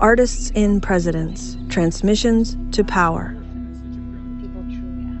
[0.00, 3.34] Artists in Presidents Transmissions to Power.
[4.52, 5.20] mo tinona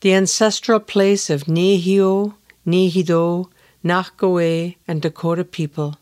[0.00, 2.34] the ancestral place of Nehio,
[2.66, 3.48] Nehido,
[3.84, 5.98] Nahkoe, and Dakota people,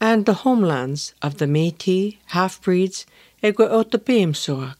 [0.00, 3.04] and the homelands of the Métis, half-breeds,
[3.42, 4.76] Eguotapemsuak.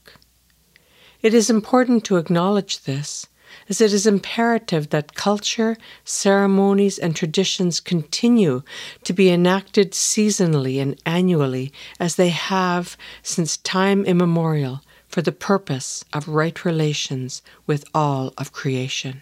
[1.21, 3.27] It is important to acknowledge this,
[3.69, 8.63] as it is imperative that culture, ceremonies, and traditions continue
[9.05, 14.81] to be enacted seasonally and annually as they have since time immemorial
[15.13, 19.21] for the purpose of right relations with all of creation.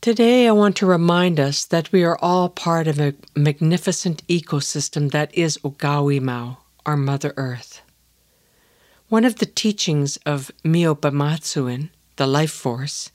[0.00, 5.12] Today, I want to remind us that we are all part of a magnificent ecosystem
[5.12, 7.80] that is Ogawimau, our Mother Earth.
[9.08, 13.12] One of the teachings of Miopamatsuin, the life force,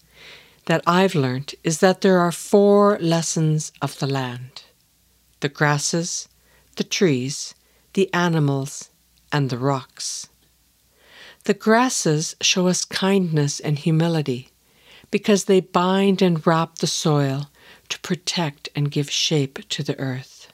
[0.66, 4.64] that I've learned is that there are four lessons of the land
[5.42, 6.28] the grasses,
[6.76, 7.54] the trees,
[7.94, 8.90] the animals,
[9.32, 10.28] and the rocks.
[11.46, 14.50] The grasses show us kindness and humility
[15.12, 17.50] because they bind and wrap the soil
[17.90, 20.52] to protect and give shape to the earth.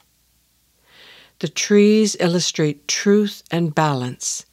[1.40, 4.46] The trees illustrate truth and balance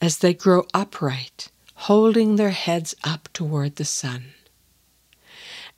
[0.00, 4.32] as they grow upright, holding their heads up toward the sun.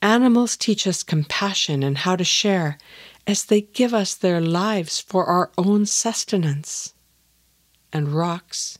[0.00, 2.78] Animals teach us compassion and how to share
[3.26, 6.94] as they give us their lives for our own sustenance.
[7.92, 8.78] And rocks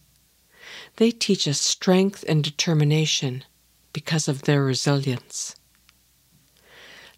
[0.97, 3.45] they teach us strength and determination
[3.93, 5.57] because of their resilience.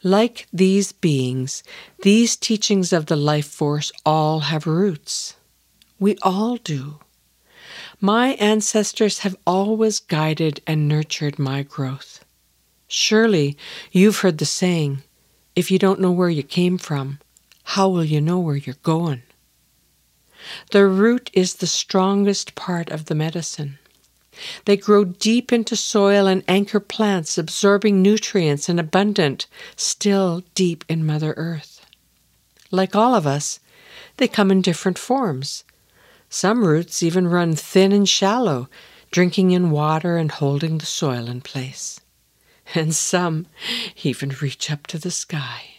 [0.03, 1.63] Like these beings,
[2.03, 5.37] these teachings of the life force all have roots.
[5.99, 6.99] We all do.
[8.01, 12.25] My ancestors have always guided and nurtured my growth.
[12.87, 13.57] Surely
[13.93, 15.03] you've heard the saying
[15.57, 17.19] if you don't know where you came from,
[17.63, 19.23] how will you know where you're going?
[20.71, 23.79] The root is the strongest part of the medicine.
[24.65, 29.47] They grow deep into soil and anchor plants, absorbing nutrients and abundant,
[29.77, 31.87] still deep in Mother Earth.
[32.71, 33.61] Like all of us,
[34.17, 35.65] they come in different forms.
[36.29, 38.69] Some roots even run thin and shallow,
[39.13, 42.01] drinking in water and holding the soil in place.
[42.75, 43.47] And some
[44.03, 45.74] even reach up to the sky.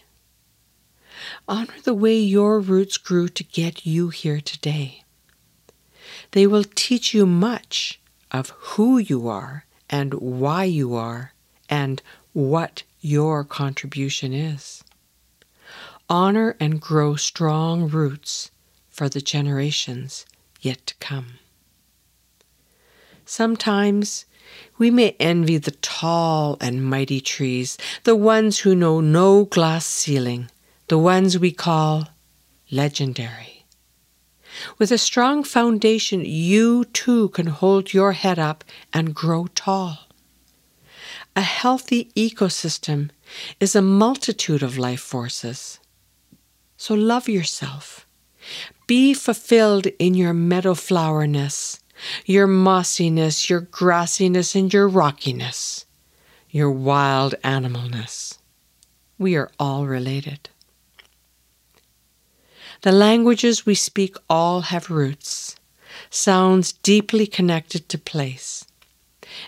[1.48, 5.04] Honor the way your roots grew to get you here today.
[6.32, 8.00] They will teach you much
[8.32, 11.32] of who you are and why you are
[11.68, 12.02] and
[12.32, 14.82] what your contribution is.
[16.08, 18.50] Honor and grow strong roots
[18.88, 20.26] for the generations
[20.60, 21.38] yet to come.
[23.24, 24.24] Sometimes
[24.78, 30.50] we may envy the tall and mighty trees, the ones who know no glass ceiling
[30.88, 32.08] the ones we call
[32.70, 33.64] legendary.
[34.78, 40.06] With a strong foundation, you too can hold your head up and grow tall.
[41.34, 43.10] A healthy ecosystem
[43.60, 45.78] is a multitude of life forces.
[46.76, 48.06] So love yourself.
[48.86, 51.80] Be fulfilled in your meadow flowerness,
[52.24, 55.84] your mossiness, your grassiness, and your rockiness,
[56.48, 58.38] your wild animalness.
[59.18, 60.48] We are all related.
[62.86, 65.56] The languages we speak all have roots,
[66.08, 68.64] sounds deeply connected to place,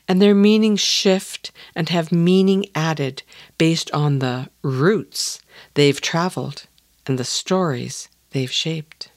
[0.08, 3.22] and their meanings shift and have meaning added
[3.56, 5.40] based on the roots
[5.74, 6.66] they've traveled
[7.06, 9.12] and the stories they've shaped.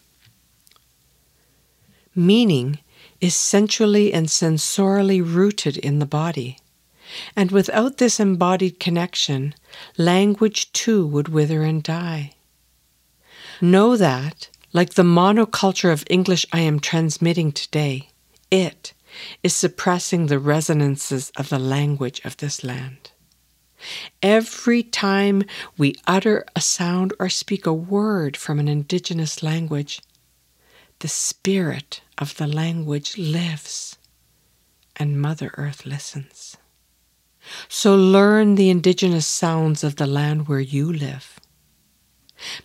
[2.14, 2.78] Meaning
[3.22, 6.60] is sensually and sensorially rooted in the body.
[7.36, 9.56] And without this embodied connection,
[9.98, 12.36] language too would wither and die.
[13.64, 18.10] Know that, like the monoculture of English I am transmitting today,
[18.50, 18.94] it
[19.44, 23.12] is suppressing the resonances of the language of this land.
[24.24, 25.44] Every time
[25.78, 30.02] we utter a sound or speak a word from an indigenous language,
[31.00, 34.00] the spirit of the language lives
[34.96, 36.58] and Mother Earth listens.
[37.68, 41.40] So learn the indigenous sounds of the land where you live.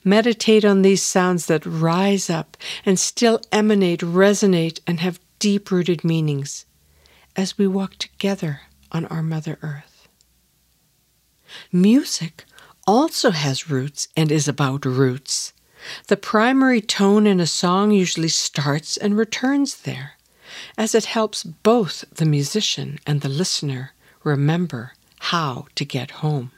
[0.05, 6.05] Meditate on these sounds that rise up and still emanate, resonate, and have deep rooted
[6.05, 6.67] meanings
[7.35, 10.09] as we walk together on our Mother Earth.
[11.71, 12.45] Music
[12.87, 15.53] also has roots and is about roots.
[16.09, 20.13] The primary tone in a song usually starts and returns there,
[20.79, 23.93] as it helps both the musician and the listener
[24.25, 26.51] remember how to get home.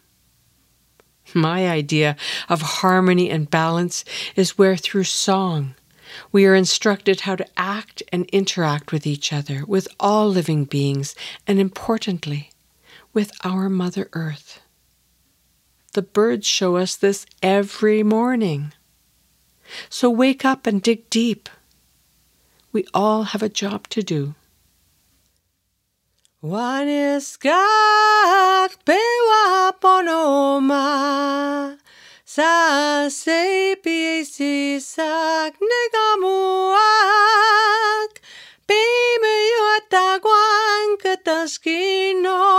[1.34, 2.16] My idea
[2.48, 4.04] of harmony and balance
[4.36, 5.74] is where through song
[6.32, 11.14] we are instructed how to act and interact with each other, with all living beings,
[11.46, 12.50] and importantly,
[13.12, 14.60] with our Mother Earth.
[15.92, 18.72] The birds show us this every morning.
[19.88, 21.48] So wake up and dig deep.
[22.72, 24.34] We all have a job to do.
[26.40, 28.68] One is pewa
[29.80, 30.86] ponoma
[32.26, 36.78] sa sepiesi sak negamuak.
[38.68, 42.57] Pime yuatagwan kataskino